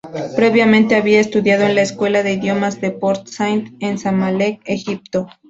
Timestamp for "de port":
2.81-3.27